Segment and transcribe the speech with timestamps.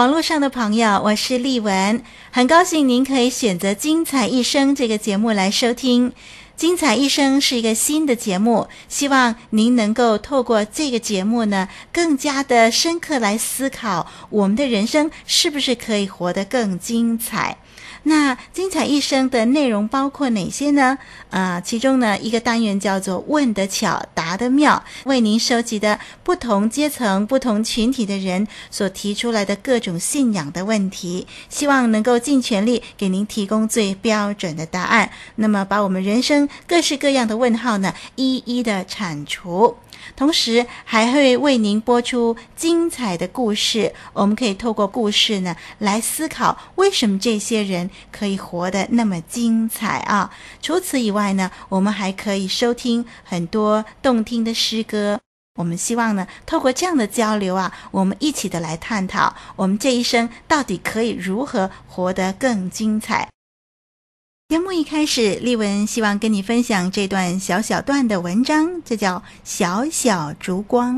[0.00, 6.10] 网络上的朋友，我是丽文，很高兴您可以选择《精彩一生》这个节目来收听。
[6.56, 17.58] 《精彩一生》是一个新的节目，希望您能够透过这个节目呢，更加的深刻来思考，我们的人生是不是可以活得更精彩。
[18.04, 20.98] 那精彩一生的内容包括哪些呢？
[21.30, 35.10] 啊、其中呢一个单元叫做“问得巧，答得妙”，为您收集的不同阶层、不同群体的人所提出来的各种信仰的问题，希望能够尽全力给您提供最标准的答案。
[35.36, 39.76] 那么，把我们人生各式各样的问号呢，一一的铲除。
[40.16, 50.30] 同时还会为您播出精彩的故事，我们可以透过故事呢来思考为什么这些人可以活得那么精彩啊！
[50.60, 55.18] 除此以外呢，我们还可以收听很多动听的诗歌。
[55.58, 63.28] 我们希望呢，透过这样的交流啊，我们一起的来探讨我们这一生到底可以如何活得更精彩。
[64.50, 70.96] 节目一开始，丽文希望跟你分享这段小小段的文章，这叫《小小烛光》。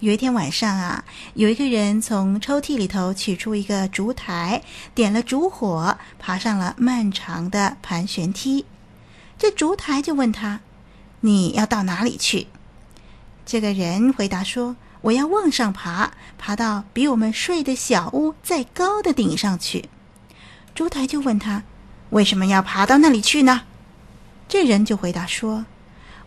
[0.00, 4.62] 有一天晚上啊，有一个人从抽屉里头取出一个烛台，
[4.94, 8.64] 点了烛火，爬上了漫长的盘旋梯。
[9.36, 10.60] 这烛台就问他
[11.20, 12.46] ：“你要到哪里去？”
[13.44, 19.90] 这个人回答说：“我要往上爬，爬到比我们睡的小屋再高的顶上去。”
[20.74, 21.62] 烛台就问他。
[22.14, 23.62] 为什么要爬到那里去呢？
[24.48, 25.66] 这人就回答说：“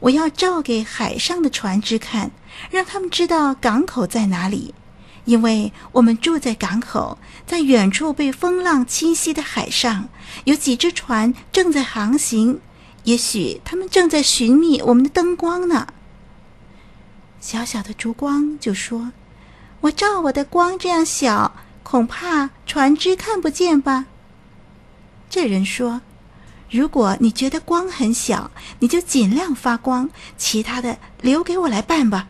[0.01, 2.31] 我要照给海上的船只看，
[2.69, 4.75] 让他们知道港口在哪里。
[5.23, 10.09] 因为我们住在港口，在远处被风浪侵袭的海上，
[10.43, 12.59] 有几只船正在航行。
[13.03, 15.87] 也许他们正在寻觅我们的灯光呢。”
[17.39, 19.13] 小小的烛光就说
[19.79, 24.07] ：“我照我的光这样小，恐怕船只看不见吧。”
[25.37, 26.01] 这人说
[26.71, 28.49] ：“如果你觉得光很小，
[28.79, 32.27] 你就尽量发光，其他的留给我来办吧。”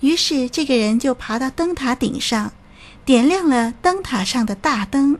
[0.00, 2.54] 于是这个人就爬到灯塔顶上，
[3.04, 5.18] 点亮了灯塔上的大灯。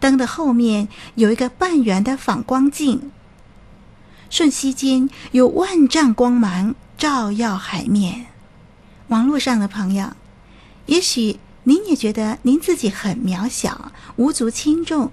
[0.00, 3.12] 灯的后面有一个半圆的反光镜，
[4.28, 8.26] 瞬息间有万丈光芒照耀海面。
[9.06, 10.10] 网络上的朋友，
[10.86, 15.12] 也许您也觉得您自己很渺小，无足轻重。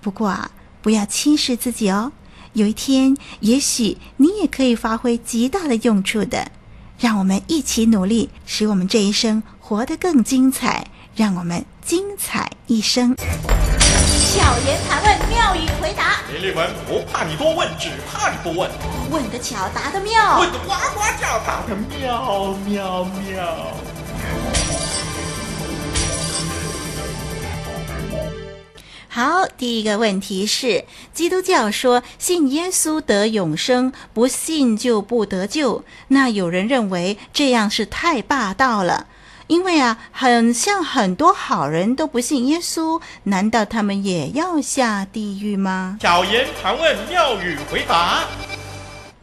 [0.00, 0.50] 不过啊。
[0.82, 2.12] 不要轻视自己哦，
[2.52, 6.50] 有一天，也许你也可以发挥极大的用处的。
[6.98, 10.86] 让我们一起努力，使我们这一生活得更精彩。
[11.14, 13.14] 让我们精彩一生。
[13.16, 16.20] 巧言盘问，妙语回答。
[16.32, 18.70] 林立文不怕你多问，只怕你不问。
[19.10, 20.40] 问得巧，答得妙。
[20.40, 23.91] 问得呱呱叫，答得妙妙妙。
[29.14, 35.84] 好，第一个问题是：基督教说信耶稣得永生，不信就不得救。
[36.08, 39.06] 那有人认为这样是太霸道了，
[39.48, 45.98] 因为啊，很像很多好人都不信耶稣，难道他们也要下地狱吗？
[46.00, 48.24] 小言盘问，妙语回答。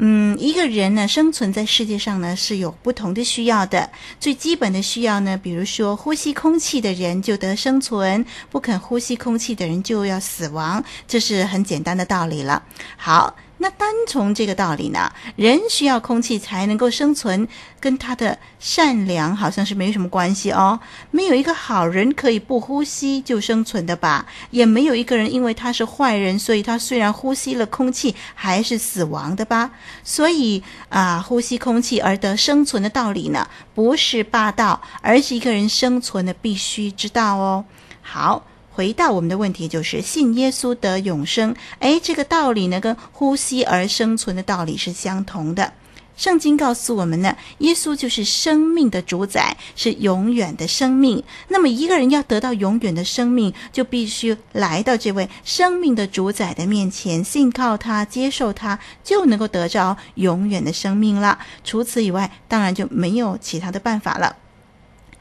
[0.02, 3.90] 嗯，一个人呢，生存在世界上呢，是有不同的需要的。
[4.18, 12.64] 最基本的需要呢，比如说呼吸空气的人就得生存，不肯呼吸空气的人就要死亡，这是很简单的道理了。
[12.96, 13.36] 好。
[13.62, 17.46] 那单从这个道理呢，人需要空气才能够生存，
[17.80, 20.80] 跟他的善良好像是没什么关系哦。
[21.12, 24.26] 没有一个好人可以不呼吸就生存的吧？
[24.52, 29.72] 也没有一个人因为他是坏人，所以他虽然呼吸了空气还是死亡的吧？
[30.06, 33.46] 所以啊，呼吸空气而得生存的道理呢，
[33.76, 37.66] 不是霸道，而是一个人生存的必须之道哦。
[38.02, 38.46] 好。
[38.80, 41.54] 回到我们的问题，就是信耶稣得永生。
[41.80, 45.74] 哎，这个道理呢，跟呼吸而生存的道理是相同的。
[46.16, 51.22] 圣经告诉我们呢，耶稣就是生命的主宰，是永远的生命。
[51.50, 61.38] 那么一个人要得到永远的生命，就必须来到这位生命的主宰的面前，信靠他，接受他，就能够得着永远的生命了。
[61.66, 64.38] 除此以外，当然就没有其他的办法了。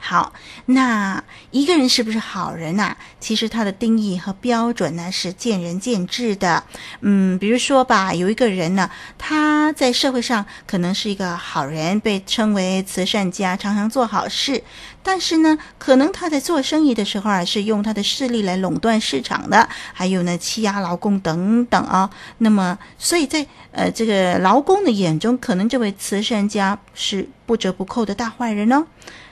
[0.00, 0.32] 好，
[0.66, 6.62] 那一个人是不是好人呐、其实他的定义和标准呢是见仁见智的。
[7.00, 14.62] 嗯，比如说吧，有一个人呢，他在社会上可能是一个好人，被称为慈善家，常常做好事。
[15.02, 22.08] 但是呢，可能他在做生意的时候啊，是用他的势力来垄断市场的，还有呢，欺压劳工等等啊。
[22.38, 28.86] 那么，所以在呃这个劳工的眼中，可能这位慈善家是不折不扣的大坏人、哦。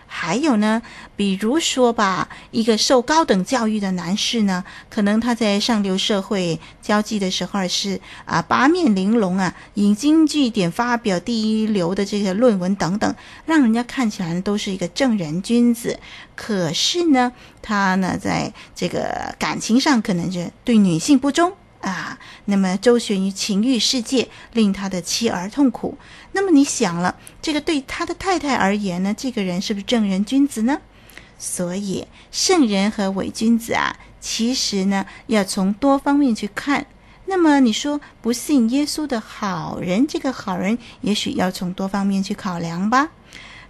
[0.07, 0.81] 还有呢，
[1.15, 13.15] 比如说吧，一个受高等教育的男士呢，可能他在上流社会交际的时候是啊八面玲珑啊，引经据典，发表第一流的这个论文等等，
[13.45, 15.99] 让人家看起来都是一个正人君子。
[16.35, 21.53] 可是呢，他呢在这个感情上可能就对女性不忠。
[21.81, 25.97] 啊，那么周旋于情欲世界，令他的妻儿痛苦。
[26.33, 30.81] 那么你想了，这个对他的太太而言呢，这个人是不是正人君子呢？
[31.39, 36.87] 所以圣人和伪君子啊，其实呢要从多方面去看。
[37.27, 43.11] 那么你说不信耶稣的好人，这个好人也许要从多方面去考量吧。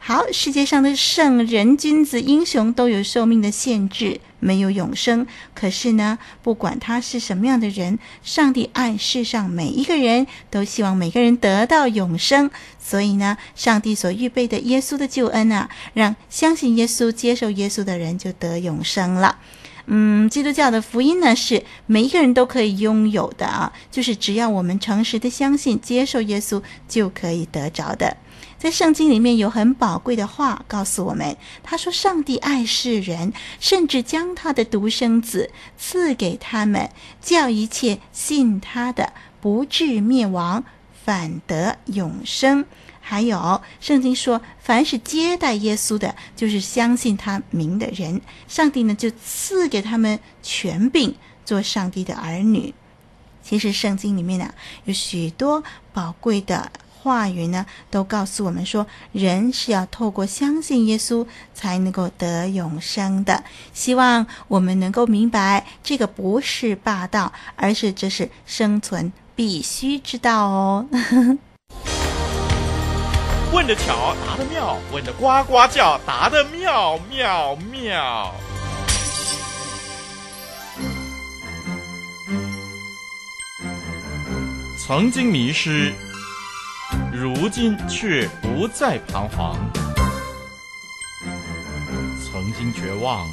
[0.09, 5.27] 好，世界上的圣人、君子、英雄都有寿命的限制，没有永生。
[5.53, 12.49] 可是呢，不管他是什么样的人，上帝爱世上每一个人都希望每个人得到永生。
[12.79, 19.41] 所以呢，上帝所预备的耶稣的救恩啊，让相信耶稣、接受耶稣的人就得永生了。
[19.87, 28.17] 嗯，基督教的福音呢，是每一个人都可以拥有的啊，就是只要我们诚实的相信、接受耶稣，就可以得着的。
[28.59, 39.13] 在圣经里面有很宝贵的话告诉我们，他说：“上帝爱世人，甚至将他的独生子赐给他们，叫一切信他的
[39.43, 40.65] 不至灭亡，
[41.05, 42.65] 反得永生。”
[42.99, 51.15] 还有圣经说，凡是接待耶稣的，就是相信他名的人，上帝呢就赐给他们权柄，
[51.45, 52.75] 做上帝的儿女。
[53.43, 54.53] 其实圣经里面呢
[54.87, 55.63] 有许多
[55.93, 56.73] 宝贵的。
[57.07, 61.25] 话语呢，都告诉我们说，人是要透过相信耶稣
[61.55, 63.45] 才能够得永生的。
[63.73, 70.85] 希望我们能够明白，这个不是霸道，而是这是生存必须之道哦。
[73.55, 78.35] 问的巧，答的妙；问的呱呱叫，答的妙妙妙。
[84.85, 85.95] 曾经迷失。
[87.13, 89.57] 如今却不再彷徨，
[92.23, 93.27] 曾经绝望，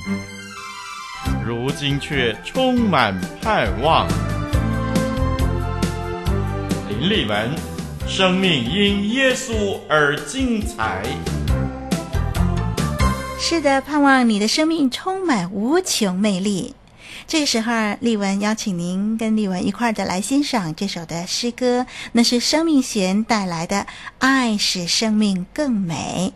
[1.46, 4.08] 如今却充满盼望。
[6.90, 7.52] 林立文，
[8.08, 11.04] 生命因耶稣而精彩。
[13.40, 16.74] 是的，盼望你的生命充满无穷魅力。
[17.26, 23.78] 这时候，丽文邀请您跟丽文一块儿的来欣赏这首的诗歌，那是生命弦带来的
[24.20, 26.34] 《爱使生命更美》。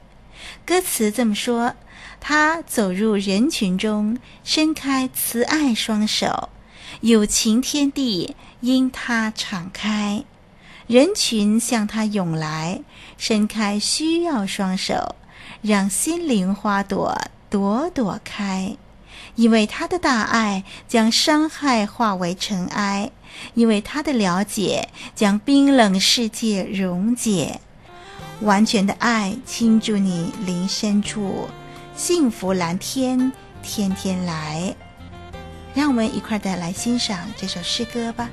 [0.66, 1.76] 歌词这么说：
[2.20, 6.50] 他走入人群中，伸开慈爱双手，
[7.02, 10.24] 有情天地因他敞开，
[10.88, 12.82] 人群向他涌来，
[13.18, 15.16] 伸开需要双手，
[15.62, 17.16] 让心灵花朵
[17.50, 18.76] 朵朵开。
[19.38, 23.12] 因为他的大爱将伤害化为尘埃，
[23.54, 27.62] 因为他的了解将冰冷世界溶解，
[28.42, 31.48] 完全的爱倾注你灵深处，
[31.96, 34.76] 幸福蓝天天天来。
[35.76, 38.28] 让我们一块儿的来欣赏这首诗歌吧。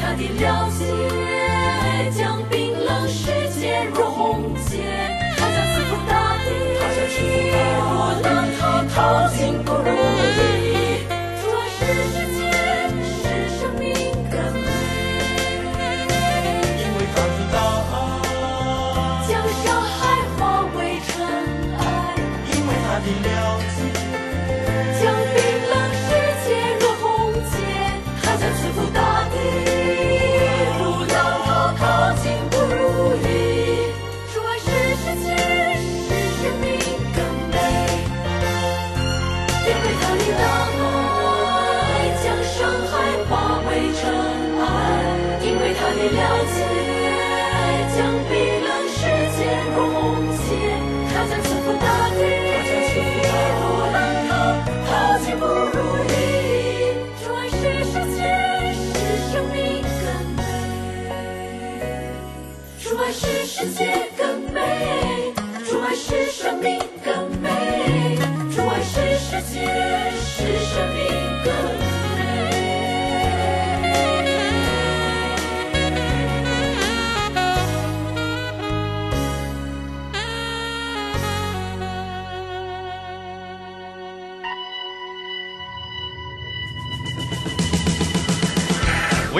[0.00, 0.84] 他的了解
[2.10, 4.82] 将冰冷世界溶解，
[5.36, 6.46] 他将赐福大地，
[6.80, 7.54] 他将赐福大
[8.20, 8.28] 地，让
[8.58, 8.60] 他
[8.94, 8.96] 淘
[9.36, 9.84] 尽不如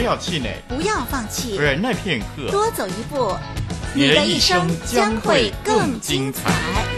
[0.00, 3.36] 不要气馁，不要放弃，忍耐片刻，多走一步，
[3.92, 6.89] 你的一生将会更精彩。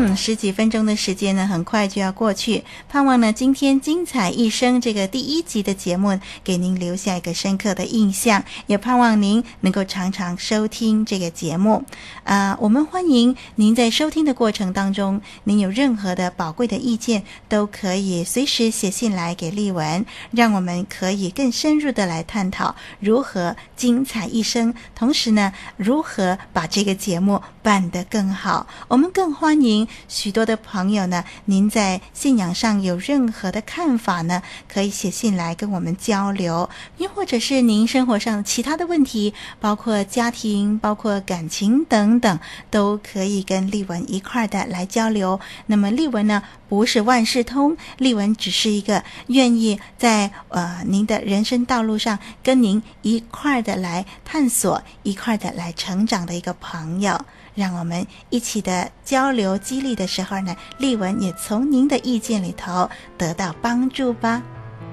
[0.00, 2.62] 嗯，十几分钟的时间呢，很快就要过去。
[2.88, 8.44] 盼望呢，今天精彩一生这个第一集的节目，给您留下一个深刻的印象。
[8.68, 11.82] 也盼望您能够常常收听这个节目。
[12.22, 28.68] 啊、我们欢迎您在收听的过程当中，您有任何的宝贵的意见，都可以随时写信来给丽文，让我们可以更深入的来探讨如何精彩一生，同时呢，如何把这个节目办得更好。
[28.86, 29.87] 我们更欢迎。
[30.08, 34.42] 许多的朋友呢，您在信仰上有任何的看法呢？
[34.68, 36.68] 可以写信来跟我们交流，
[36.98, 42.38] 又或者是您生活上其他的问题，包括家庭、包括感情等等，
[42.70, 45.40] 都可以跟丽文一块的来交流。
[45.66, 57.18] 那么丽文呢，不是万事通，丽文只是一个愿意在呃您的人生道路上跟您一块的来探索、一块的来成长的一个朋友。
[57.58, 62.88] 让我们一起的交流激励的时候呢，丽文也从您的意见里头
[63.18, 64.40] 得到帮助吧。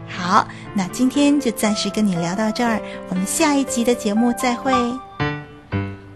[0.09, 4.73] 好，那今天就暂时跟你聊到这儿，我们下一集的节目再会。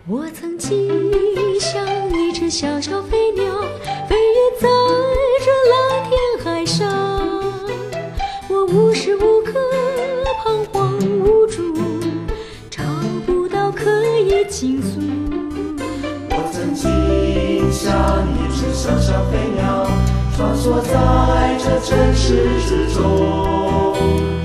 [0.07, 0.89] 我曾经
[1.59, 1.85] 像
[2.19, 3.45] 一只小小飞鸟，
[18.79, 19.85] 小小飞鸟，
[20.37, 20.93] 穿梭在
[21.59, 23.03] 这城市之中。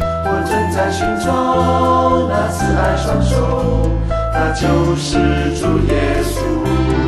[0.00, 3.88] 我正在寻找那慈爱双手，
[4.32, 7.03] 那就是主耶稣。